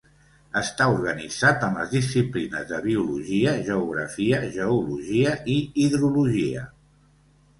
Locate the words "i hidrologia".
5.57-6.65